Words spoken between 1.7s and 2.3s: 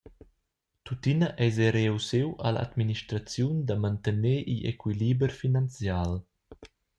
reussiu